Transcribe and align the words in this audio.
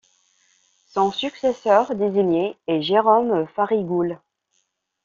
Son 0.87 1.11
successeur 1.11 1.93
désigné 1.93 2.57
est 2.65 2.81
Jérôme 2.81 3.45
Farigoule. 3.55 4.19